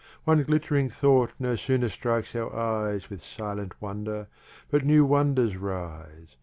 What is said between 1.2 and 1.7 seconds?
no